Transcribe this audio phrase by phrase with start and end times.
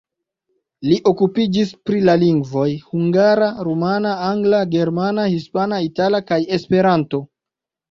[0.85, 7.25] Li okupiĝis pri la lingvoj hungara, rumana, angla, germana, hispana, itala kaj Esperanto.